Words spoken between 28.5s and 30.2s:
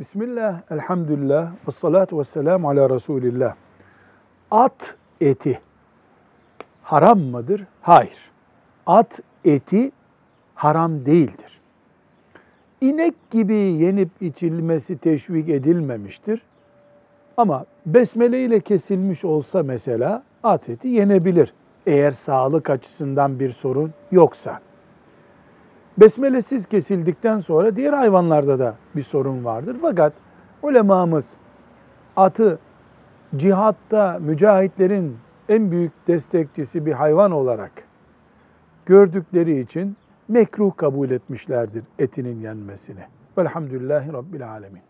da bir sorun vardır. Fakat